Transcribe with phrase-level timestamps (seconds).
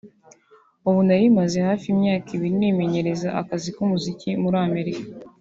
[0.87, 5.05] Ubu nari maze hafi imyaka ibiri nimenyereza akazi k'umuziki muri Amerika